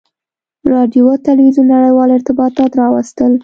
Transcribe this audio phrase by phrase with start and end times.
[0.71, 3.31] •راډیو او تلویزیون نړیوال ارتباطات راوستل.